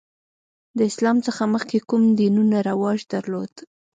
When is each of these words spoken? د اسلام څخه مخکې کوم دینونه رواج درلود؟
د 0.77 0.79
اسلام 0.89 1.17
څخه 1.27 1.43
مخکې 1.53 1.77
کوم 1.89 2.03
دینونه 2.19 2.57
رواج 2.69 2.99
درلود؟ 3.13 3.53